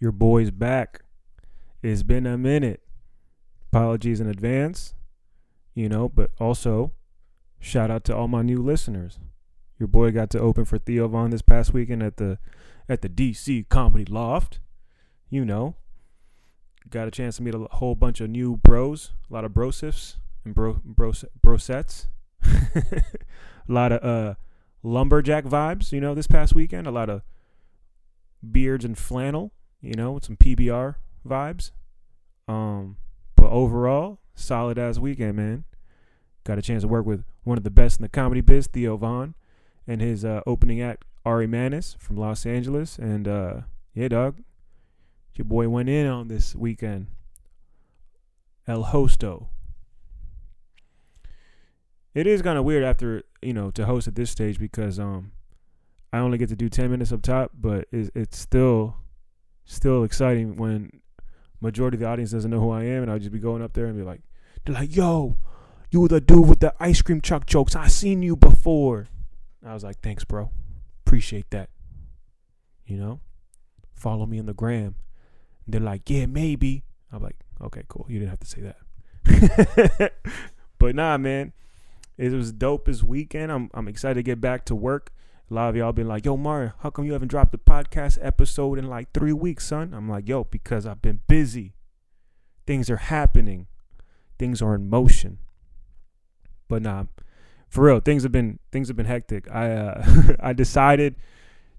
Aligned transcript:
Your 0.00 0.12
boy's 0.12 0.50
back. 0.50 1.02
It's 1.82 2.02
been 2.02 2.26
a 2.26 2.38
minute. 2.38 2.82
Apologies 3.72 4.20
in 4.20 4.28
advance, 4.28 4.94
you 5.74 5.88
know, 5.88 6.08
but 6.08 6.30
also 6.40 6.92
shout 7.60 7.90
out 7.90 8.04
to 8.04 8.16
all 8.16 8.28
my 8.28 8.42
new 8.42 8.62
listeners. 8.62 9.18
Your 9.78 9.88
boy 9.88 10.10
got 10.10 10.30
to 10.30 10.40
open 10.40 10.64
for 10.64 10.78
Theo 10.78 11.08
Von 11.08 11.30
this 11.30 11.42
past 11.42 11.72
weekend 11.72 12.02
at 12.02 12.16
the 12.16 12.38
at 12.88 13.02
the 13.02 13.08
DC 13.08 13.68
Comedy 13.68 14.04
Loft. 14.04 14.60
You 15.28 15.44
know, 15.44 15.76
got 16.88 17.08
a 17.08 17.10
chance 17.10 17.36
to 17.36 17.42
meet 17.42 17.54
a 17.54 17.66
whole 17.72 17.94
bunch 17.94 18.20
of 18.20 18.30
new 18.30 18.56
bros, 18.56 19.12
a 19.30 19.34
lot 19.34 19.44
of 19.44 19.52
brosifs 19.52 20.16
and 20.44 20.54
bro 20.54 20.80
bro 20.84 21.12
brosets, 21.42 22.08
a 22.44 23.02
lot 23.68 23.92
of 23.92 24.02
uh 24.02 24.34
lumberjack 24.82 25.44
vibes. 25.44 25.92
You 25.92 26.00
know, 26.00 26.14
this 26.14 26.26
past 26.26 26.54
weekend, 26.54 26.86
a 26.86 26.92
lot 26.92 27.10
of 27.10 27.22
beards 28.48 28.84
and 28.84 28.96
flannel. 28.96 29.52
You 29.80 29.94
know, 29.94 30.18
some 30.22 30.36
PBR 30.36 30.96
vibes. 31.26 31.70
Um, 32.46 32.96
but 33.36 33.50
overall, 33.50 34.18
solid 34.34 34.78
ass 34.78 34.98
weekend, 34.98 35.36
man. 35.36 35.64
Got 36.44 36.58
a 36.58 36.62
chance 36.62 36.82
to 36.82 36.88
work 36.88 37.06
with 37.06 37.24
one 37.44 37.58
of 37.58 37.64
the 37.64 37.70
best 37.70 38.00
in 38.00 38.02
the 38.02 38.08
comedy 38.08 38.40
biz, 38.40 38.66
Theo 38.66 38.96
Von, 38.96 39.34
and 39.86 40.00
his 40.00 40.24
uh, 40.24 40.40
opening 40.46 40.80
act, 40.80 41.04
Ari 41.24 41.46
Manis 41.46 41.96
from 41.98 42.16
Los 42.16 42.46
Angeles. 42.46 42.98
And 42.98 43.28
uh, 43.28 43.60
yeah, 43.94 44.08
dog, 44.08 44.38
your 45.34 45.44
boy 45.44 45.68
went 45.68 45.88
in 45.88 46.06
on 46.06 46.28
this 46.28 46.54
weekend. 46.54 47.06
El 48.66 48.84
Hosto. 48.84 49.48
It 52.14 52.26
is 52.26 52.42
kind 52.42 52.58
of 52.58 52.64
weird 52.64 52.82
after 52.82 53.22
you 53.40 53.52
know 53.52 53.70
to 53.70 53.86
host 53.86 54.08
at 54.08 54.14
this 54.14 54.30
stage 54.30 54.58
because 54.58 54.98
um 54.98 55.32
I 56.12 56.18
only 56.18 56.36
get 56.36 56.48
to 56.48 56.56
do 56.56 56.68
ten 56.68 56.90
minutes 56.90 57.12
up 57.12 57.22
top, 57.22 57.52
but 57.54 57.86
it's, 57.92 58.10
it's 58.14 58.38
still 58.38 58.96
still 59.68 60.02
exciting 60.02 60.56
when 60.56 61.00
majority 61.60 61.96
of 61.96 62.00
the 62.00 62.06
audience 62.06 62.32
doesn't 62.32 62.50
know 62.50 62.60
who 62.60 62.70
I 62.70 62.84
am, 62.84 63.02
and 63.02 63.12
I'll 63.12 63.18
just 63.18 63.30
be 63.30 63.38
going 63.38 63.62
up 63.62 63.74
there 63.74 63.86
and 63.86 63.96
be 63.96 64.02
like, 64.02 64.22
they're 64.64 64.74
like, 64.74 64.96
"Yo, 64.96 65.36
you 65.90 66.00
were 66.00 66.08
the 66.08 66.20
dude 66.20 66.48
with 66.48 66.60
the 66.60 66.74
ice 66.80 67.02
cream 67.02 67.20
truck 67.20 67.46
jokes. 67.46 67.76
I 67.76 67.86
seen 67.86 68.22
you 68.22 68.34
before." 68.34 69.06
I 69.64 69.74
was 69.74 69.84
like, 69.84 70.00
"Thanks, 70.00 70.24
bro. 70.24 70.50
Appreciate 71.06 71.50
that." 71.50 71.70
You 72.86 72.96
know, 72.96 73.20
follow 73.94 74.26
me 74.26 74.38
on 74.38 74.46
the 74.46 74.54
gram. 74.54 74.96
They're 75.66 75.80
like, 75.80 76.08
"Yeah, 76.10 76.26
maybe." 76.26 76.84
I'm 77.12 77.22
like, 77.22 77.36
"Okay, 77.60 77.82
cool. 77.88 78.06
You 78.08 78.18
didn't 78.18 78.30
have 78.30 78.40
to 78.40 78.46
say 78.46 78.62
that." 78.62 80.12
but 80.78 80.94
nah, 80.94 81.18
man, 81.18 81.52
it 82.16 82.32
was 82.32 82.52
dope 82.52 82.86
this 82.86 83.02
weekend. 83.02 83.52
I'm 83.52 83.70
I'm 83.74 83.86
excited 83.86 84.14
to 84.14 84.22
get 84.22 84.40
back 84.40 84.64
to 84.66 84.74
work. 84.74 85.12
A 85.50 85.54
lot 85.54 85.70
of 85.70 85.76
y'all 85.76 85.92
been 85.92 86.08
like, 86.08 86.26
yo, 86.26 86.36
Mario, 86.36 86.72
how 86.80 86.90
come 86.90 87.06
you 87.06 87.14
haven't 87.14 87.28
dropped 87.28 87.54
a 87.54 87.58
podcast 87.58 88.18
episode 88.20 88.78
in 88.78 88.86
like 88.86 89.12
three 89.12 89.32
weeks, 89.32 89.66
son? 89.66 89.94
I'm 89.94 90.08
like, 90.08 90.28
yo, 90.28 90.44
because 90.44 90.86
I've 90.86 91.00
been 91.00 91.20
busy. 91.26 91.74
Things 92.66 92.90
are 92.90 92.98
happening. 92.98 93.66
Things 94.38 94.60
are 94.60 94.74
in 94.74 94.90
motion. 94.90 95.38
But 96.68 96.82
nah, 96.82 97.04
for 97.68 97.84
real, 97.84 98.00
things 98.00 98.24
have 98.24 98.32
been 98.32 98.58
things 98.70 98.88
have 98.88 98.96
been 98.96 99.06
hectic. 99.06 99.50
I 99.50 99.70
uh, 99.72 100.34
I 100.40 100.52
decided 100.52 101.16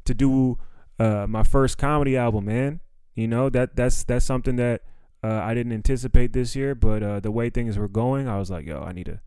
to 0.06 0.16
do 0.16 0.58
uh, 0.98 1.28
my 1.30 1.44
first 1.44 1.78
comedy 1.78 2.18
album, 2.18 2.46
man. 2.46 2.80
You 3.14 3.28
know 3.28 3.50
that 3.50 3.76
that's 3.76 4.04
that's 4.04 4.26
something 4.26 4.56
that 4.56 4.82
uh, 5.24 5.42
I 5.44 5.54
didn't 5.54 5.74
anticipate 5.74 6.34
this 6.34 6.56
year, 6.56 6.74
but 6.74 7.04
uh, 7.04 7.20
the 7.20 7.32
way 7.32 7.52
things 7.52 7.78
were 7.78 7.88
going, 7.88 8.28
I 8.28 8.40
was 8.40 8.50
like, 8.50 8.66
yo, 8.66 8.82
I 8.82 8.94
need 8.94 9.06
to 9.06 9.20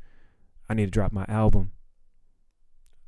I 0.69 0.75
need 0.75 0.87
to 0.87 0.91
drop 0.91 1.13
my 1.13 1.27
album. 1.29 1.71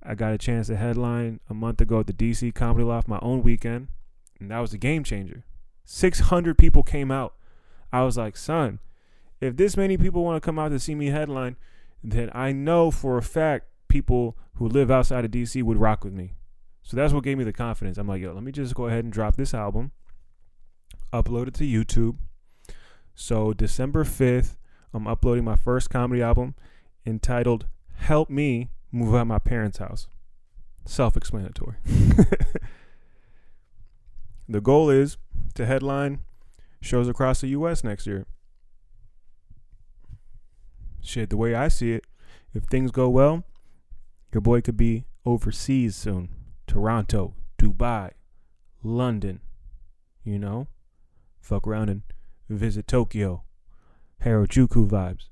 I 0.04 0.14
got 0.14 0.32
a 0.32 0.38
chance 0.38 0.66
to 0.66 0.76
headline 0.76 1.40
a 1.48 1.54
month 1.54 1.80
ago 1.80 2.00
at 2.00 2.06
the 2.06 2.12
DC 2.12 2.54
Comedy 2.54 2.84
Loft 2.84 3.08
my 3.08 3.18
own 3.22 3.42
weekend, 3.42 3.88
and 4.38 4.50
that 4.50 4.58
was 4.58 4.74
a 4.74 4.78
game 4.78 5.02
changer. 5.02 5.44
600 5.84 6.58
people 6.58 6.82
came 6.82 7.10
out. 7.10 7.34
I 7.92 8.02
was 8.02 8.16
like, 8.16 8.36
son, 8.36 8.80
if 9.40 9.56
this 9.56 9.76
many 9.76 9.96
people 9.96 10.24
want 10.24 10.42
to 10.42 10.44
come 10.44 10.58
out 10.58 10.70
to 10.70 10.78
see 10.78 10.94
me 10.94 11.06
headline, 11.06 11.56
then 12.02 12.30
I 12.34 12.52
know 12.52 12.90
for 12.90 13.16
a 13.16 13.22
fact 13.22 13.66
people 13.88 14.36
who 14.54 14.68
live 14.68 14.90
outside 14.90 15.24
of 15.24 15.30
DC 15.30 15.62
would 15.62 15.78
rock 15.78 16.04
with 16.04 16.12
me. 16.12 16.34
So 16.82 16.96
that's 16.96 17.14
what 17.14 17.24
gave 17.24 17.38
me 17.38 17.44
the 17.44 17.52
confidence. 17.52 17.96
I'm 17.96 18.08
like, 18.08 18.20
yo, 18.20 18.32
let 18.32 18.42
me 18.42 18.52
just 18.52 18.74
go 18.74 18.86
ahead 18.86 19.04
and 19.04 19.12
drop 19.12 19.36
this 19.36 19.54
album, 19.54 19.92
upload 21.12 21.48
it 21.48 21.54
to 21.54 21.64
YouTube. 21.64 22.16
So 23.14 23.54
December 23.54 24.04
5th, 24.04 24.56
I'm 24.92 25.06
uploading 25.06 25.44
my 25.44 25.56
first 25.56 25.88
comedy 25.88 26.20
album 26.20 26.54
entitled 27.06 27.66
Help 27.96 28.28
Me 28.28 28.70
move 28.94 29.14
out 29.14 29.26
my 29.26 29.38
parents' 29.38 29.78
house. 29.78 30.08
Self 30.86 31.16
explanatory. 31.16 31.76
the 34.48 34.60
goal 34.60 34.90
is 34.90 35.16
to 35.54 35.66
headline 35.66 36.20
shows 36.80 37.08
across 37.08 37.40
the 37.40 37.48
U.S. 37.48 37.82
next 37.82 38.06
year. 38.06 38.26
Shit, 41.00 41.30
the 41.30 41.36
way 41.36 41.54
I 41.54 41.68
see 41.68 41.92
it, 41.92 42.04
if 42.54 42.64
things 42.64 42.90
go 42.90 43.08
well, 43.08 43.44
your 44.32 44.40
boy 44.40 44.60
could 44.60 44.76
be 44.76 45.06
overseas 45.24 45.96
soon. 45.96 46.28
Toronto, 46.66 47.34
Dubai, 47.58 48.10
London, 48.82 49.40
you 50.24 50.38
know? 50.38 50.66
Fuck 51.40 51.66
around 51.66 51.90
and 51.90 52.02
visit 52.48 52.86
Tokyo. 52.86 53.42
Harajuku 54.24 54.88
vibes. 54.88 55.28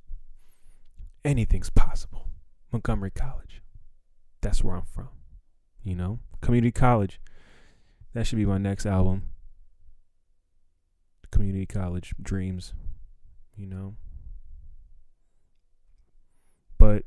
Anything's 1.24 1.70
possible. 1.70 2.31
Montgomery 2.72 3.10
College. 3.10 3.62
That's 4.40 4.64
where 4.64 4.74
I'm 4.74 4.84
from. 4.84 5.08
You 5.82 5.94
know, 5.94 6.20
community 6.40 6.72
college. 6.72 7.20
That 8.14 8.26
should 8.26 8.38
be 8.38 8.46
my 8.46 8.58
next 8.58 8.86
album. 8.86 9.22
Community 11.30 11.66
college 11.66 12.14
dreams. 12.20 12.74
You 13.56 13.66
know. 13.66 13.94
But 16.78 17.04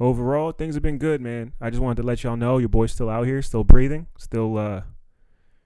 overall, 0.00 0.52
things 0.52 0.74
have 0.74 0.82
been 0.82 0.98
good, 0.98 1.20
man. 1.20 1.52
I 1.60 1.70
just 1.70 1.82
wanted 1.82 2.02
to 2.02 2.06
let 2.06 2.24
y'all 2.24 2.36
know 2.36 2.58
your 2.58 2.68
boy's 2.68 2.92
still 2.92 3.08
out 3.08 3.26
here, 3.26 3.42
still 3.42 3.64
breathing, 3.64 4.06
still 4.16 4.58
uh 4.58 4.82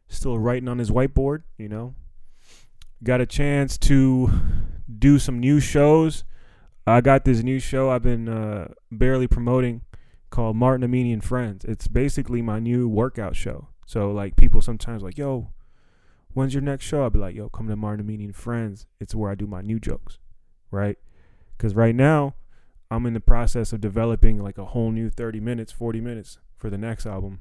still 0.09 0.39
writing 0.39 0.69
on 0.69 0.79
his 0.79 0.91
whiteboard, 0.91 1.43
you 1.57 1.69
know. 1.69 1.95
Got 3.03 3.21
a 3.21 3.27
chance 3.27 3.79
to 3.79 4.31
do 4.99 5.19
some 5.19 5.41
new 5.41 5.61
shows 5.61 6.25
I 6.87 7.01
got 7.01 7.25
this 7.25 7.43
new 7.43 7.61
show 7.61 7.91
I've 7.91 8.03
been 8.03 8.29
uh, 8.29 8.69
barely 8.91 9.29
promoting 9.29 9.83
called 10.31 10.57
Martin 10.57 10.89
Amini 10.89 11.13
and 11.13 11.23
Friends. 11.23 11.65
It's 11.65 11.87
basically 11.87 12.43
my 12.43 12.59
new 12.59 12.89
workout 12.89 13.37
show. 13.37 13.69
So 13.87 14.11
like 14.11 14.37
people 14.37 14.61
sometimes 14.63 15.03
like, 15.03 15.17
yo, 15.17 15.51
when's 16.33 16.55
your 16.55 16.63
next 16.63 16.85
show? 16.85 17.03
I'll 17.03 17.11
be 17.11 17.19
like, 17.19 17.37
yo, 17.37 17.49
come 17.49 17.69
to 17.69 17.77
Martin 17.77 18.05
Amini 18.05 18.25
and 18.25 18.35
Friends. 18.35 18.87
It's 18.99 19.15
where 19.15 19.31
I 19.31 19.35
do 19.35 19.47
my 19.47 19.61
new 19.61 19.79
jokes, 19.79 20.19
right? 20.71 20.99
Because 21.57 21.75
right 21.75 21.95
now 21.95 22.35
I'm 22.91 23.07
in 23.07 23.15
the 23.15 23.21
process 23.21 23.73
of 23.73 23.81
developing 23.81 24.43
like 24.43 24.59
a 24.59 24.67
whole 24.67 24.91
new 24.91 25.09
30 25.09 25.41
minutes, 25.41 25.71
40 25.71 26.01
minutes 26.01 26.39
for 26.57 26.69
the 26.69 26.79
next 26.79 27.07
album, 27.07 27.41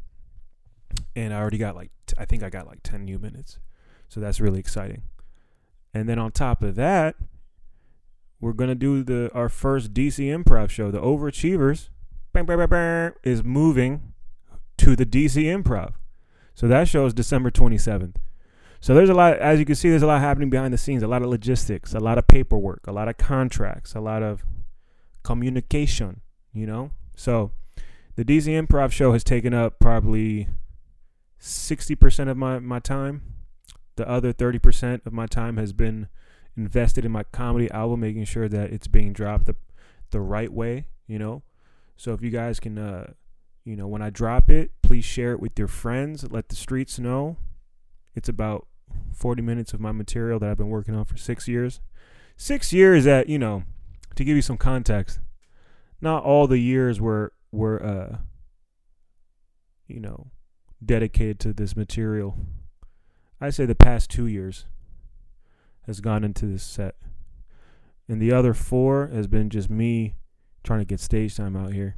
and 1.16 1.34
I 1.34 1.40
already 1.40 1.58
got 1.58 1.76
like 1.76 1.92
t- 2.08 2.16
I 2.18 2.26
think 2.26 2.44
I 2.44 2.50
got 2.50 2.68
like 2.68 2.84
10 2.84 3.06
new 3.06 3.20
minutes, 3.20 3.60
so 4.08 4.20
that's 4.20 4.40
really 4.40 4.60
exciting. 4.60 5.04
And 5.94 6.08
then 6.08 6.20
on 6.20 6.32
top 6.32 6.64
of 6.64 6.76
that, 6.76 7.16
we're 8.42 8.54
gonna 8.54 8.76
do 8.76 9.04
the 9.04 9.32
our 9.34 9.48
first 9.48 9.94
DC 9.94 10.26
Improv 10.26 10.70
show. 10.70 10.92
The 10.92 11.00
Overachievers 11.00 11.90
bang, 12.34 12.46
bang, 12.46 12.68
bang, 12.68 13.14
is 13.24 13.44
moving 13.44 14.14
to 14.78 14.96
the 14.96 15.06
DC 15.06 15.44
Improv, 15.44 15.94
so 16.54 16.68
that 16.68 16.88
show 16.88 17.06
is 17.06 17.14
December 17.14 17.52
27th. 17.52 18.16
So 18.80 18.96
there's 18.96 19.10
a 19.10 19.14
lot, 19.14 19.38
as 19.38 19.60
you 19.60 19.66
can 19.66 19.76
see, 19.76 19.90
there's 19.90 20.02
a 20.02 20.08
lot 20.08 20.22
happening 20.22 20.50
behind 20.50 20.74
the 20.74 20.78
scenes. 20.78 21.04
A 21.04 21.08
lot 21.08 21.22
of 21.22 21.30
logistics, 21.30 21.94
a 21.94 22.00
lot 22.00 22.18
of 22.18 22.28
paperwork, 22.28 22.88
a 22.88 22.92
lot 22.92 23.08
of 23.08 23.18
contracts, 23.18 23.94
a 23.94 24.00
lot 24.00 24.24
of 24.24 24.44
communication. 25.24 26.22
You 26.52 26.66
know, 26.66 26.92
so 27.16 27.52
the 28.16 28.26
DC 28.26 28.48
Improv 28.48 28.92
show 28.92 29.14
has 29.14 29.24
taken 29.24 29.54
up 29.54 29.80
probably 29.80 30.50
60% 31.40 32.30
of 32.30 32.38
my 32.38 32.60
my 32.60 32.80
time. 32.80 33.22
The 33.98 34.10
other 34.10 34.34
30% 34.34 35.06
of 35.06 35.14
my 35.14 35.28
time 35.28 35.58
has 35.58 35.74
been 35.74 36.08
invested 36.58 37.06
in 37.06 37.12
my 37.12 37.24
comedy 37.24 37.70
album, 37.72 38.02
making 38.02 38.26
sure 38.26 38.48
that 38.48 38.72
it's 38.72 38.88
being 38.88 39.14
dropped 39.14 39.46
the 39.46 39.56
the 40.12 40.20
right 40.22 40.52
way, 40.52 40.88
you 41.08 41.18
know. 41.18 41.44
So 41.98 42.14
if 42.14 42.22
you 42.22 42.30
guys 42.30 42.60
can 42.60 42.78
uh 42.78 43.14
you 43.64 43.76
know, 43.76 43.88
when 43.88 44.02
I 44.02 44.10
drop 44.10 44.50
it, 44.50 44.72
please 44.82 45.06
share 45.06 45.34
it 45.34 45.40
with 45.40 45.58
your 45.58 45.68
friends, 45.68 46.26
let 46.32 46.50
the 46.50 46.56
streets 46.56 46.98
know. 46.98 47.38
It's 48.16 48.28
about 48.28 48.66
40 49.14 49.44
minutes 49.44 49.72
of 49.72 49.80
my 49.80 49.92
material 49.92 50.40
that 50.40 50.50
I've 50.50 50.58
been 50.58 50.70
working 50.70 50.96
on 50.96 51.06
for 51.06 51.16
6 51.16 51.48
years. 51.48 51.80
6 52.38 52.74
years 52.74 53.06
at, 53.06 53.30
you 53.30 53.38
know, 53.38 53.64
to 54.16 54.24
give 54.24 54.36
you 54.36 54.42
some 54.42 54.58
context. 54.58 55.20
Not 56.02 56.24
all 56.24 56.48
the 56.48 56.58
years 56.58 57.00
were 57.00 57.34
were 57.52 57.84
uh 57.84 58.18
you 59.88 60.00
know, 60.00 60.28
dedicated 60.84 61.40
to 61.42 61.54
this 61.54 61.76
material. 61.76 62.38
I 63.40 63.50
say 63.50 63.66
the 63.66 63.76
past 63.76 64.10
2 64.10 64.26
years 64.26 64.66
has 65.92 66.00
gone 66.00 66.24
into 66.24 66.46
this 66.46 66.64
set. 66.64 66.96
And 68.08 68.22
the 68.22 68.32
other 68.32 68.54
four 68.54 69.08
has 69.14 69.28
been 69.28 69.50
just 69.50 69.70
me 69.70 70.16
trying 70.64 70.80
to 70.80 70.86
get 70.86 71.00
stage 71.00 71.36
time 71.36 71.56
out 71.56 71.74
here. 71.74 71.96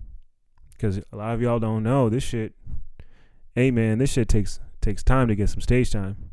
Because 0.71 0.97
a 0.97 1.15
lot 1.15 1.33
of 1.33 1.41
y'all 1.41 1.59
don't 1.59 1.83
know 1.83 2.09
this 2.09 2.23
shit. 2.23 2.53
Hey 3.55 3.71
man, 3.71 3.99
this 3.99 4.11
shit 4.11 4.27
takes 4.27 4.59
takes 4.81 5.03
time 5.03 5.27
to 5.27 5.35
get 5.35 5.49
some 5.49 5.61
stage 5.61 5.91
time. 5.91 6.31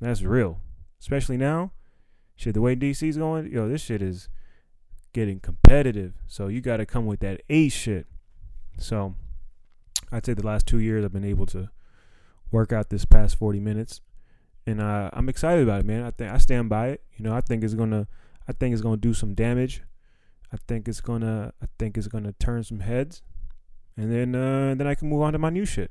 That's 0.00 0.22
real. 0.22 0.60
Especially 1.00 1.36
now. 1.36 1.72
Shit, 2.34 2.54
the 2.54 2.60
way 2.60 2.74
DC's 2.74 3.18
going, 3.18 3.52
yo, 3.52 3.68
this 3.68 3.82
shit 3.82 4.02
is 4.02 4.28
getting 5.12 5.38
competitive. 5.38 6.14
So 6.26 6.48
you 6.48 6.60
got 6.60 6.78
to 6.78 6.86
come 6.86 7.06
with 7.06 7.20
that 7.20 7.42
A 7.50 7.68
shit. 7.68 8.06
So 8.78 9.14
I'd 10.10 10.24
say 10.26 10.34
the 10.34 10.46
last 10.46 10.66
two 10.66 10.78
years 10.78 11.04
I've 11.04 11.12
been 11.12 11.24
able 11.24 11.46
to 11.46 11.70
work 12.50 12.72
out 12.72 12.90
this 12.90 13.04
past 13.04 13.36
40 13.36 13.60
minutes, 13.60 14.00
and 14.66 14.80
uh, 14.80 15.10
I'm 15.12 15.28
excited 15.28 15.62
about 15.62 15.80
it, 15.80 15.86
man. 15.86 16.02
I 16.02 16.10
think 16.10 16.32
I 16.32 16.38
stand 16.38 16.68
by 16.68 16.88
it. 16.88 17.02
You 17.16 17.24
know, 17.24 17.34
I 17.34 17.40
think 17.40 17.64
it's 17.64 17.74
gonna, 17.74 18.06
I 18.48 18.52
think 18.52 18.72
it's 18.72 18.82
gonna 18.82 18.96
do 18.96 19.14
some 19.14 19.34
damage. 19.34 19.82
I 20.52 20.56
think 20.68 20.88
it's 20.88 21.00
gonna, 21.00 21.52
I 21.62 21.66
think 21.78 21.96
it's 21.96 22.08
gonna 22.08 22.32
turn 22.32 22.62
some 22.62 22.80
heads, 22.80 23.22
and 23.96 24.12
then 24.12 24.34
uh, 24.34 24.74
then 24.76 24.86
I 24.86 24.94
can 24.94 25.08
move 25.08 25.22
on 25.22 25.32
to 25.32 25.38
my 25.38 25.50
new 25.50 25.64
shit, 25.64 25.90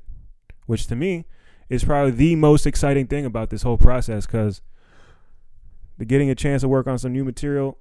which 0.66 0.86
to 0.86 0.96
me 0.96 1.24
is 1.68 1.84
probably 1.84 2.12
the 2.12 2.36
most 2.36 2.66
exciting 2.66 3.06
thing 3.06 3.24
about 3.24 3.50
this 3.50 3.62
whole 3.62 3.78
process, 3.78 4.26
because 4.26 4.62
the 5.98 6.04
getting 6.04 6.30
a 6.30 6.34
chance 6.34 6.62
to 6.62 6.68
work 6.68 6.86
on 6.86 6.98
some 6.98 7.12
new 7.12 7.24
material 7.24 7.78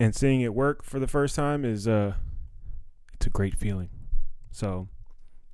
and 0.00 0.14
seeing 0.14 0.40
it 0.40 0.54
work 0.54 0.82
for 0.82 0.98
the 0.98 1.06
first 1.06 1.36
time 1.36 1.64
is 1.64 1.86
uh 1.86 2.14
it's 3.14 3.26
a 3.26 3.30
great 3.30 3.56
feeling. 3.56 3.88
So 4.50 4.88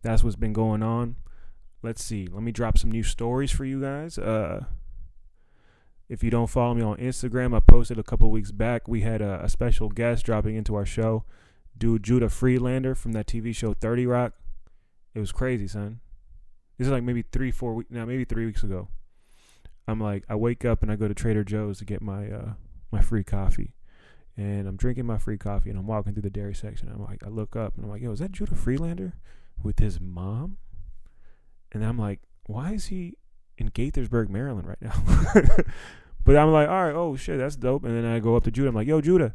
that's 0.03 0.25
what's 0.25 0.37
been 0.37 0.53
going 0.53 0.83
on. 0.83 1.17
Let's 1.83 2.03
see. 2.03 2.27
Let 2.31 2.43
me 2.43 2.53
drop 2.53 2.77
some 2.79 2.91
new 2.91 3.03
stories 3.03 3.51
for 3.51 3.65
you 3.65 3.81
guys. 3.81 4.19
Uh 4.19 4.65
if 6.09 6.23
you 6.23 6.31
don't 6.31 6.47
follow 6.47 6.75
me 6.75 6.83
on 6.83 6.97
Instagram, 6.97 7.55
I 7.55 7.61
posted 7.61 7.99
a 7.99 8.03
couple 8.03 8.31
weeks 8.31 8.51
back. 8.51 8.89
We 8.89 9.03
had 9.03 9.21
a, 9.21 9.45
a 9.45 9.49
special 9.49 9.91
guest 9.91 10.25
dropping 10.25 10.57
into 10.57 10.75
our 10.75 10.87
show, 10.87 11.25
dude 11.77 12.03
Judah 12.03 12.31
Friedlander 12.31 12.95
from 12.95 13.13
that 13.13 13.27
TV 13.27 13.55
show 13.55 13.75
30 13.75 14.07
Rock. 14.07 14.33
It 15.15 15.21
was 15.21 15.33
crazy, 15.33 15.69
son. 15.69 16.01
This 16.79 16.87
is 16.87 16.93
like 16.93 17.03
maybe 17.03 17.23
three, 17.23 17.51
four 17.51 17.75
weeks 17.75 17.91
now, 17.91 18.05
maybe 18.05 18.25
three 18.25 18.47
weeks 18.47 18.63
ago. 18.63 18.89
I'm 19.87 20.01
like, 20.01 20.25
I 20.29 20.35
wake 20.35 20.65
up 20.65 20.83
and 20.83 20.93
I 20.93 20.97
go 20.97 21.09
to 21.09 21.15
Trader 21.15 21.45
Joe's 21.45 21.79
to 21.79 21.85
get 21.85 22.01
my 22.01 22.31
uh, 22.31 22.53
my 22.91 23.01
free 23.01 23.25
coffee, 23.25 23.75
and 24.37 24.67
I'm 24.69 24.77
drinking 24.77 25.07
my 25.07 25.19
free 25.19 25.39
coffee 25.39 25.71
and 25.71 25.79
I'm 25.79 25.87
walking 25.87 26.13
through 26.13 26.23
the 26.23 26.31
dairy 26.31 26.55
section. 26.55 26.89
I'm 26.89 27.05
like, 27.05 27.25
I 27.25 27.29
look 27.29 27.57
up 27.57 27.75
and 27.75 27.85
I'm 27.85 27.91
like, 27.91 28.03
yo, 28.03 28.13
is 28.13 28.21
that 28.21 28.33
Judah 28.33 28.55
Friedlander 28.55 29.15
with 29.63 29.79
his 29.79 30.01
mom? 30.01 30.59
And 31.73 31.85
I'm 31.85 31.99
like, 31.99 32.21
why 32.47 32.73
is 32.73 32.87
he 32.87 33.15
in 33.57 33.71
Gaithersburg, 33.71 34.29
Maryland 34.29 34.67
right 34.67 34.81
now? 34.81 34.95
but 36.25 36.37
I'm 36.37 36.53
like, 36.53 36.69
all 36.69 36.85
right, 36.87 36.95
oh 36.95 37.17
shit, 37.17 37.39
that's 37.39 37.57
dope. 37.57 37.85
And 37.85 37.97
then 37.97 38.11
I 38.11 38.19
go 38.21 38.37
up 38.37 38.45
to 38.45 38.51
Judah. 38.51 38.69
I'm 38.69 38.75
like, 38.75 38.89
yo, 38.89 39.01
Judah, 39.01 39.35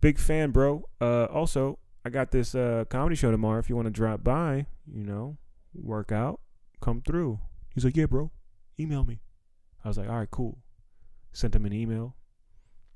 big 0.00 0.18
fan, 0.18 0.50
bro. 0.50 0.88
Uh, 1.00 1.24
also, 1.24 1.78
I 2.04 2.10
got 2.10 2.30
this 2.30 2.54
uh, 2.54 2.84
comedy 2.88 3.16
show 3.16 3.30
tomorrow. 3.30 3.58
If 3.58 3.68
you 3.68 3.76
want 3.76 3.86
to 3.86 3.92
drop 3.92 4.22
by, 4.22 4.66
you 4.86 5.04
know, 5.04 5.38
work 5.74 6.12
out, 6.12 6.40
come 6.80 7.02
through. 7.02 7.40
He's 7.74 7.84
like, 7.84 7.96
yeah, 7.96 8.06
bro, 8.06 8.30
email 8.78 9.04
me. 9.04 9.20
I 9.84 9.88
was 9.88 9.98
like, 9.98 10.08
all 10.08 10.16
right, 10.16 10.30
cool. 10.30 10.58
Sent 11.32 11.54
him 11.54 11.66
an 11.66 11.72
email. 11.72 12.14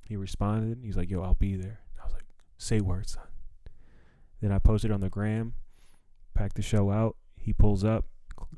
He 0.07 0.17
responded. 0.17 0.79
He's 0.83 0.97
like, 0.97 1.11
yo, 1.11 1.23
I'll 1.23 1.35
be 1.35 1.57
there. 1.57 1.81
I 2.01 2.05
was 2.05 2.15
like, 2.15 2.25
say 2.57 2.81
words, 2.81 3.13
son. 3.13 3.25
Then 4.41 4.53
I 4.53 4.59
posted 4.59 4.91
on 4.91 5.01
the 5.01 5.09
gram, 5.09 5.55
packed 6.35 6.55
the 6.55 6.63
show 6.63 6.91
out. 6.91 7.17
He 7.37 7.53
pulls 7.53 7.85
up, 7.85 8.07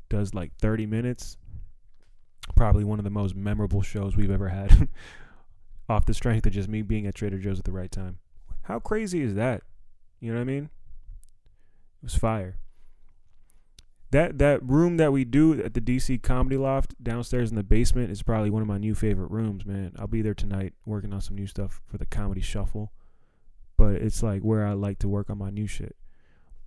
does 0.09 0.33
like 0.33 0.51
30 0.61 0.85
minutes. 0.85 1.37
Probably 2.55 2.83
one 2.83 2.99
of 2.99 3.03
the 3.03 3.09
most 3.09 3.35
memorable 3.35 3.81
shows 3.81 4.15
we've 4.15 4.31
ever 4.31 4.49
had. 4.49 4.89
Off 5.89 6.05
the 6.05 6.13
strength 6.13 6.45
of 6.45 6.53
just 6.53 6.69
me 6.69 6.81
being 6.81 7.05
at 7.07 7.15
Trader 7.15 7.37
Joe's 7.37 7.59
at 7.59 7.65
the 7.65 7.71
right 7.71 7.91
time. 7.91 8.19
How 8.63 8.79
crazy 8.79 9.21
is 9.21 9.35
that? 9.35 9.63
You 10.19 10.31
know 10.31 10.37
what 10.37 10.41
I 10.41 10.45
mean? 10.45 10.69
It 12.01 12.03
was 12.03 12.15
fire 12.15 12.57
that 14.11 14.37
that 14.39 14.61
room 14.63 14.97
that 14.97 15.11
we 15.11 15.23
do 15.23 15.61
at 15.63 15.73
the 15.73 15.81
DC 15.81 16.21
Comedy 16.21 16.57
Loft 16.57 17.01
downstairs 17.01 17.49
in 17.49 17.55
the 17.55 17.63
basement 17.63 18.11
is 18.11 18.21
probably 18.21 18.49
one 18.49 18.61
of 18.61 18.67
my 18.67 18.77
new 18.77 18.93
favorite 18.93 19.31
rooms, 19.31 19.65
man. 19.65 19.93
I'll 19.97 20.07
be 20.07 20.21
there 20.21 20.33
tonight 20.33 20.73
working 20.85 21.13
on 21.13 21.21
some 21.21 21.35
new 21.35 21.47
stuff 21.47 21.81
for 21.87 21.97
the 21.97 22.05
Comedy 22.05 22.41
Shuffle. 22.41 22.91
But 23.77 23.95
it's 23.95 24.21
like 24.21 24.41
where 24.41 24.67
I 24.67 24.73
like 24.73 24.99
to 24.99 25.09
work 25.09 25.29
on 25.29 25.37
my 25.37 25.49
new 25.49 25.65
shit. 25.65 25.95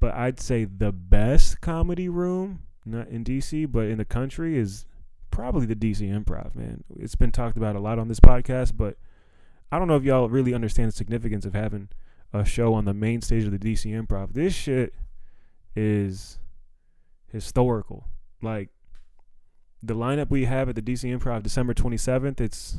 But 0.00 0.14
I'd 0.14 0.40
say 0.40 0.64
the 0.64 0.90
best 0.90 1.60
comedy 1.60 2.08
room, 2.08 2.62
not 2.84 3.08
in 3.08 3.24
DC, 3.24 3.70
but 3.70 3.86
in 3.86 3.98
the 3.98 4.04
country 4.04 4.58
is 4.58 4.86
probably 5.30 5.66
the 5.66 5.74
DC 5.74 6.00
Improv, 6.00 6.54
man. 6.54 6.84
It's 6.98 7.14
been 7.14 7.32
talked 7.32 7.56
about 7.56 7.76
a 7.76 7.80
lot 7.80 7.98
on 7.98 8.08
this 8.08 8.20
podcast, 8.20 8.76
but 8.76 8.96
I 9.72 9.78
don't 9.78 9.88
know 9.88 9.96
if 9.96 10.04
y'all 10.04 10.28
really 10.28 10.54
understand 10.54 10.88
the 10.88 10.96
significance 10.96 11.44
of 11.44 11.54
having 11.54 11.88
a 12.32 12.44
show 12.44 12.74
on 12.74 12.84
the 12.84 12.94
main 12.94 13.22
stage 13.22 13.44
of 13.44 13.50
the 13.50 13.58
DC 13.58 13.90
Improv. 13.90 14.34
This 14.34 14.54
shit 14.54 14.94
is 15.74 16.38
historical. 17.26 18.06
Like 18.42 18.70
the 19.82 19.94
lineup 19.94 20.30
we 20.30 20.44
have 20.44 20.68
at 20.68 20.76
the 20.76 20.82
DC 20.82 21.16
Improv 21.16 21.42
December 21.42 21.74
27th, 21.74 22.40
it's 22.40 22.78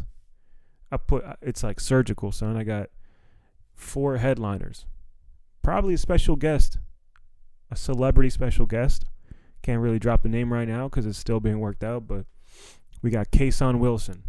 I 0.91 0.97
put 0.97 1.25
it's 1.41 1.63
like 1.63 1.79
surgical, 1.79 2.31
son. 2.31 2.55
I 2.55 2.63
got 2.63 2.89
four 3.73 4.17
headliners. 4.17 4.85
Probably 5.61 5.95
a 5.95 5.97
special 5.97 6.35
guest, 6.35 6.77
a 7.71 7.75
celebrity 7.75 8.29
special 8.29 8.65
guest. 8.65 9.05
Can't 9.65 9.81
really 9.81 9.97
drop 9.97 10.21
the 10.21 10.29
name 10.29 10.53
right 10.53 10.67
now 10.67 10.87
cuz 10.87 11.05
it's 11.05 11.17
still 11.17 11.39
being 11.39 11.59
worked 11.59 11.83
out, 11.83 12.07
but 12.07 12.25
we 13.01 13.09
got 13.09 13.31
Kason 13.31 13.79
Wilson, 13.79 14.23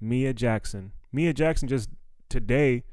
Mia 0.00 0.32
Jackson. 0.32 0.92
Mia 1.12 1.32
Jackson 1.32 1.68
just 1.68 1.90
today 2.28 2.84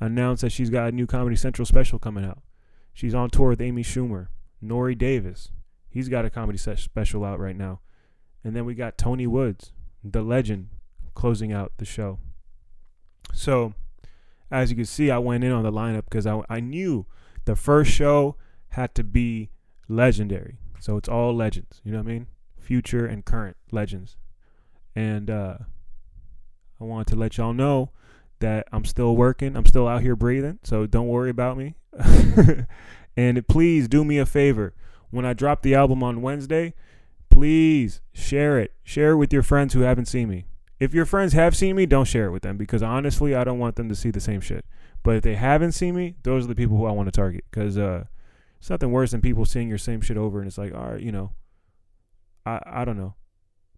announced 0.00 0.42
that 0.42 0.50
she's 0.50 0.70
got 0.70 0.88
a 0.88 0.92
new 0.92 1.06
Comedy 1.06 1.36
Central 1.36 1.66
special 1.66 1.98
coming 1.98 2.24
out. 2.24 2.42
She's 2.92 3.14
on 3.14 3.30
tour 3.30 3.50
with 3.50 3.60
Amy 3.60 3.84
Schumer, 3.84 4.28
Nore 4.60 4.94
Davis, 4.94 5.52
He's 5.88 6.08
got 6.08 6.24
a 6.24 6.30
comedy 6.30 6.58
special 6.58 7.24
out 7.24 7.40
right 7.40 7.56
now. 7.56 7.80
And 8.44 8.54
then 8.54 8.64
we 8.64 8.74
got 8.74 8.98
Tony 8.98 9.26
Woods, 9.26 9.72
the 10.04 10.22
legend, 10.22 10.68
closing 11.14 11.52
out 11.52 11.72
the 11.78 11.84
show. 11.84 12.18
So, 13.32 13.74
as 14.50 14.70
you 14.70 14.76
can 14.76 14.84
see, 14.84 15.10
I 15.10 15.18
went 15.18 15.44
in 15.44 15.52
on 15.52 15.64
the 15.64 15.72
lineup 15.72 16.04
because 16.04 16.26
I, 16.26 16.42
I 16.48 16.60
knew 16.60 17.06
the 17.46 17.56
first 17.56 17.90
show 17.90 18.36
had 18.70 18.94
to 18.94 19.04
be 19.04 19.50
legendary. 19.88 20.58
So 20.80 20.96
it's 20.96 21.08
all 21.08 21.34
legends, 21.34 21.80
you 21.84 21.92
know 21.92 21.98
what 21.98 22.08
I 22.08 22.12
mean? 22.12 22.26
Future 22.58 23.06
and 23.06 23.24
current 23.24 23.56
legends. 23.70 24.16
And 24.94 25.30
uh, 25.30 25.58
I 26.80 26.84
wanted 26.84 27.08
to 27.08 27.16
let 27.16 27.36
y'all 27.36 27.52
know 27.52 27.90
that 28.40 28.68
I'm 28.72 28.84
still 28.84 29.16
working. 29.16 29.56
I'm 29.56 29.66
still 29.66 29.88
out 29.88 30.02
here 30.02 30.16
breathing. 30.16 30.58
So 30.62 30.86
don't 30.86 31.08
worry 31.08 31.30
about 31.30 31.56
me. 31.56 31.74
and 33.16 33.46
please 33.48 33.88
do 33.88 34.04
me 34.04 34.18
a 34.18 34.26
favor 34.26 34.74
when 35.10 35.24
I 35.24 35.32
drop 35.32 35.62
the 35.62 35.74
album 35.74 36.02
on 36.02 36.22
Wednesday, 36.22 36.74
please 37.30 38.00
share 38.12 38.58
it. 38.58 38.72
Share 38.82 39.12
it 39.12 39.16
with 39.16 39.32
your 39.32 39.42
friends 39.42 39.74
who 39.74 39.80
haven't 39.80 40.06
seen 40.06 40.28
me. 40.28 40.46
If 40.78 40.94
your 40.94 41.06
friends 41.06 41.32
have 41.32 41.56
seen 41.56 41.76
me, 41.76 41.86
don't 41.86 42.04
share 42.04 42.26
it 42.26 42.30
with 42.30 42.42
them 42.42 42.56
because 42.56 42.82
honestly, 42.82 43.34
I 43.34 43.44
don't 43.44 43.58
want 43.58 43.76
them 43.76 43.88
to 43.88 43.96
see 43.96 44.10
the 44.10 44.20
same 44.20 44.40
shit. 44.40 44.64
But 45.02 45.16
if 45.16 45.22
they 45.22 45.34
haven't 45.34 45.72
seen 45.72 45.96
me, 45.96 46.16
those 46.22 46.44
are 46.44 46.48
the 46.48 46.54
people 46.54 46.76
who 46.76 46.86
I 46.86 46.92
want 46.92 47.08
to 47.08 47.12
target 47.12 47.44
because 47.50 47.78
uh, 47.78 48.04
it's 48.58 48.70
nothing 48.70 48.90
worse 48.90 49.12
than 49.12 49.20
people 49.20 49.44
seeing 49.44 49.68
your 49.68 49.78
same 49.78 50.00
shit 50.00 50.16
over 50.16 50.38
and 50.38 50.48
it's 50.48 50.58
like, 50.58 50.74
all 50.74 50.92
right, 50.92 51.00
you 51.00 51.12
know, 51.12 51.32
I 52.44 52.60
I 52.66 52.84
don't 52.84 52.96
know. 52.96 53.14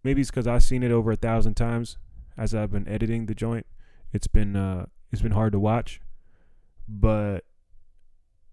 Maybe 0.02 0.22
it's 0.22 0.30
because 0.30 0.46
I've 0.46 0.62
seen 0.62 0.82
it 0.82 0.90
over 0.90 1.12
a 1.12 1.16
thousand 1.16 1.54
times 1.54 1.99
as 2.37 2.54
I've 2.54 2.70
been 2.70 2.88
editing 2.88 3.26
the 3.26 3.34
joint. 3.34 3.66
It's 4.12 4.26
been 4.26 4.56
uh, 4.56 4.87
it's 5.12 5.22
been 5.22 5.32
hard 5.32 5.52
to 5.52 5.60
watch, 5.60 6.00
but 6.88 7.44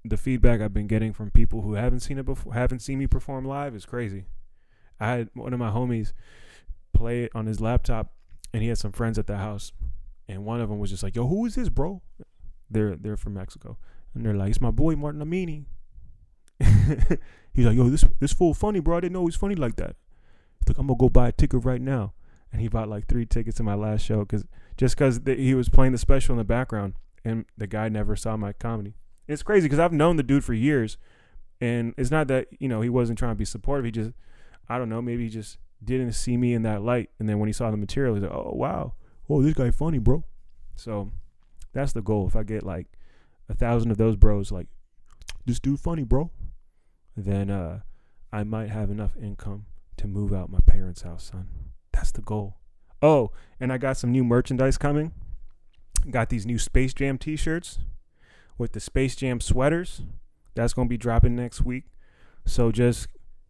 the 0.03 0.17
feedback 0.17 0.62
I've 0.62 0.74
been 0.74 0.88
getting 0.88 1.13
from 1.13 1.31
people 1.31 1.62
who 1.62 1.74
haven't 1.74 2.01
seen 2.01 2.17
it 2.17 2.25
before, 2.25 2.53
haven't 2.53 2.79
seen 2.79 3.00
me 3.00 3.07
perform 3.07 3.46
live 3.46 3.75
is 3.75 3.86
crazy. 3.86 4.25
I 5.00 5.07
had 5.07 5.29
one 5.34 5.53
of 5.53 5.60
my 5.60 5.69
homies 5.69 6.13
play 6.93 7.24
it 7.24 7.31
on 7.36 7.46
his 7.46 7.62
laptop, 7.62 8.13
and 8.53 8.63
he 8.63 8.69
had 8.69 8.77
some 8.77 8.91
friends 8.91 9.17
at 9.19 9.27
the 9.27 9.38
house, 9.38 9.72
and 10.27 10.46
one 10.46 10.62
of 10.62 10.69
them 10.69 10.79
was 10.79 10.89
just 10.89 11.03
like, 11.03 11.15
"Yo, 11.15 11.27
who 11.27 11.46
is 11.46 11.55
this, 11.55 11.69
bro?" 11.69 12.01
They're 12.69 12.96
they're 12.96 13.17
from 13.17 13.34
Mexico, 13.34 13.77
and 14.13 14.25
they're 14.25 14.34
like, 14.34 14.50
"It's 14.50 14.62
my 14.62 14.72
boy 14.72 14.96
Martin 14.96 15.22
Amini." 15.22 15.65
He's 17.53 17.65
like, 17.65 17.75
"Yo, 17.75 17.89
this 17.89 18.06
this 18.20 18.34
fool 18.34 18.53
funny, 18.53 18.79
bro. 18.79 18.98
I 18.98 19.01
didn't 19.01 19.13
know 19.13 19.25
he's 19.25 19.36
funny 19.36 19.56
like 19.56 19.75
that." 19.77 19.96
Like, 20.67 20.77
"I'm 20.77 20.88
gonna 20.88 20.98
go 20.98 21.10
buy 21.10 21.29
a 21.29 21.32
ticket 21.32 21.65
right 21.65 21.82
now," 21.82 22.13
and 22.51 22.62
he 22.62 22.67
bought 22.67 22.89
like 22.89 23.08
three 23.08 23.25
tickets 23.25 23.58
to 23.58 23.63
my 23.63 23.74
last 23.74 24.06
show 24.06 24.20
because 24.20 24.46
just 24.77 24.96
because 24.96 25.22
he 25.25 25.53
was 25.56 25.70
playing 25.70 25.91
the 25.91 25.98
special 25.98 26.34
in 26.34 26.38
the 26.38 26.44
background, 26.44 26.94
and 27.25 27.46
the 27.58 27.67
guy 27.67 27.89
never 27.89 28.15
saw 28.15 28.38
my 28.38 28.53
comedy. 28.53 28.96
It's 29.27 29.44
crazy 29.44 29.65
because 29.65 29.79
I've 29.79 29.94
known 29.94 30.17
the 30.17 30.24
dude 30.24 30.44
for 30.44 30.53
years, 30.53 30.98
and 31.60 31.94
it's 31.98 32.12
not 32.12 32.27
that 32.27 32.48
you 32.60 32.70
know 32.70 32.82
he 32.82 32.89
wasn't 32.89 33.17
trying 33.20 33.32
to 33.32 33.38
be 33.38 33.46
supportive. 33.46 33.86
He 33.86 33.91
just, 33.91 34.12
I 34.70 34.77
don't 34.77 34.89
know, 34.89 35.01
maybe 35.01 35.24
he 35.24 35.29
just 35.29 35.58
didn't 35.84 36.13
see 36.13 36.38
me 36.38 36.53
in 36.53 36.63
that 36.63 36.82
light. 36.82 37.10
And 37.20 37.27
then 37.27 37.39
when 37.39 37.48
he 37.48 37.53
saw 37.53 37.72
the 37.72 37.77
material, 37.77 38.13
he's 38.13 38.24
like, 38.24 38.32
"Oh 38.32 38.51
wow, 38.53 38.94
oh 39.29 39.41
this 39.41 39.53
guy 39.53 39.72
funny, 39.72 40.00
bro." 40.00 40.24
So 40.75 41.12
that's 41.74 41.94
the 41.94 42.01
goal. 42.01 42.27
If 42.27 42.36
I 42.36 42.44
get 42.44 42.63
like 42.63 42.88
a 43.50 43.53
thousand 43.53 43.91
of 43.91 43.98
those 43.98 44.15
bros, 44.15 44.51
like 44.51 44.67
this 45.46 45.60
dude 45.60 45.79
funny, 45.79 46.03
bro, 46.03 46.32
then 47.17 47.50
uh, 47.50 47.81
I 48.31 48.43
might 48.43 48.69
have 48.69 48.89
enough 48.89 49.17
income 49.21 49.65
to 49.97 50.07
move 50.07 50.31
out 50.33 50.50
my 50.51 50.59
parents' 50.65 51.01
house, 51.01 51.25
son. 51.31 51.50
That's 51.91 52.12
the 52.12 52.21
goal. 52.21 52.57
Oh, 53.01 53.31
and 53.59 53.74
I 53.74 53.77
got 53.77 53.97
some 53.97 54.12
new 54.12 54.24
merchandise 54.24 54.77
coming. 54.77 55.12
Got 56.09 56.29
these 56.29 56.45
new 56.45 56.59
Space 56.59 56.93
Jam 56.93 57.17
T-shirts 57.17 57.79
with 58.57 58.71
the 58.74 58.79
Space 58.79 59.15
Jam 59.15 59.41
sweaters. 59.41 60.03
That's 60.55 60.74
going 60.74 60.88
to 60.88 60.89
be 60.89 60.97
dropping 60.97 61.36
next 61.36 61.62
week. 61.62 61.86
So 62.45 62.71
just 62.71 63.07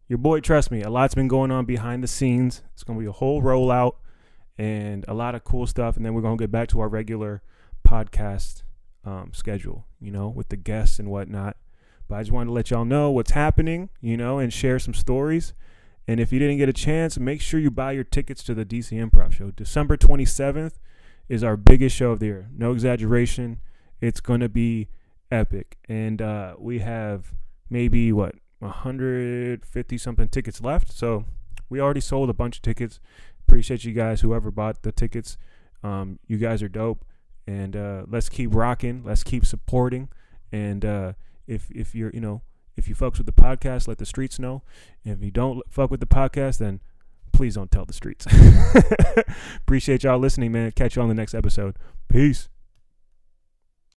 your 0.07 0.17
boy, 0.17 0.39
trust 0.39 0.71
me, 0.71 0.81
a 0.81 0.89
lot's 0.89 1.15
been 1.15 1.27
going 1.27 1.51
on 1.51 1.65
behind 1.65 2.03
the 2.03 2.07
scenes. 2.07 2.63
It's 2.74 2.83
going 2.83 2.97
to 2.97 3.01
be 3.03 3.07
a 3.09 3.12
whole 3.12 3.41
rollout. 3.41 3.95
and 4.57 5.05
a 5.07 5.13
lot 5.13 5.36
of 5.36 5.43
cool 5.43 5.67
stuff. 5.67 5.97
And 5.97 6.05
then 6.05 6.13
we're 6.13 6.21
gonna 6.21 6.38
get 6.38 6.51
back 6.51 6.67
to 6.69 6.79
our 6.79 6.89
regular 6.89 7.41
podcast 7.88 8.63
um, 9.05 9.31
schedule, 9.33 9.86
you 10.00 10.12
know, 10.12 10.27
with 10.29 10.50
the 10.50 10.57
guests 10.57 11.00
and 11.00 11.09
whatnot. 11.09 11.57
But 12.08 12.16
I 12.16 12.22
just 12.22 12.32
wanted 12.32 12.48
to 12.48 12.52
let 12.54 12.72
y'all 12.72 12.86
know 12.86 13.12
what's 13.12 13.32
happening, 13.32 13.90
you 14.02 14.18
know, 14.18 14.40
and 14.40 14.52
share 14.52 14.80
some 14.80 14.94
stories. 14.94 15.54
And 16.08 16.20
if 16.20 16.32
you 16.32 16.40
didn't 16.40 16.58
get 16.58 16.70
a 16.70 16.74
chance, 16.74 17.20
make 17.20 17.42
sure 17.42 17.60
you 17.60 17.70
buy 17.70 17.92
your 17.92 18.06
tickets 18.06 18.44
to 18.44 18.54
the 18.54 18.66
DC 18.66 18.92
Improv 18.98 19.34
Show. 19.34 19.52
December 19.52 19.98
27th 19.98 20.76
is 21.28 21.44
our 21.44 21.58
biggest 21.58 21.96
show 21.96 22.12
of 22.12 22.20
the 22.20 22.28
year. 22.28 22.50
No 22.56 22.72
exaggeration. 22.72 23.60
It's 24.00 24.22
going 24.22 24.40
to 24.40 24.48
be 24.48 24.88
epic. 25.30 25.78
And 25.90 26.22
uh, 26.22 26.56
we 26.58 26.80
have 26.80 27.34
maybe, 27.70 28.14
what, 28.14 28.36
150 28.60 29.98
something 29.98 30.30
tickets 30.30 30.62
left. 30.62 30.94
So 30.94 31.26
we 31.70 31.82
already 31.82 32.00
sold 32.00 32.30
a 32.30 32.34
bunch 32.34 32.58
of 32.58 32.62
tickets. 32.62 33.02
Appreciate 33.48 33.84
you 33.84 33.94
guys, 33.94 34.22
whoever 34.22 34.50
bought 34.50 34.84
the 34.84 34.94
tickets. 34.94 35.38
Um, 35.84 36.20
you 36.28 36.38
guys 36.38 36.64
are 36.64 36.70
dope. 36.70 37.04
And 37.46 37.76
uh, 37.76 38.04
let's 38.08 38.30
keep 38.30 38.54
rocking. 38.54 39.04
Let's 39.06 39.24
keep 39.24 39.46
supporting. 39.46 40.10
And 40.52 40.86
uh, 40.86 41.14
if 41.48 41.72
if 41.72 41.96
you're, 41.96 42.12
you 42.13 42.22
know, 42.22 42.42
if 42.75 42.88
you 42.88 42.96
fucks 42.96 43.18
with 43.18 43.25
the 43.25 43.32
podcast, 43.32 43.88
let 43.88 43.98
the 43.98 44.06
streets 44.06 44.39
know. 44.39 44.62
If 45.04 45.22
you 45.22 45.32
don't 45.32 45.62
fuck 45.70 45.89
with 45.89 46.00
the 46.00 46.06
podcast, 46.06 46.60
then 46.60 46.82
please 47.32 47.56
don't 47.56 47.72
tell 47.72 47.86
the 47.86 47.94
streets. 47.94 48.25
Appreciate 49.58 50.04
y'all 50.04 50.20
listening, 50.20 50.51
man. 50.51 50.72
Catch 50.72 50.96
you 50.96 51.01
on 51.01 51.08
the 51.08 51.16
next 51.16 51.34
episode. 51.34 51.75
Peace. 52.08 52.50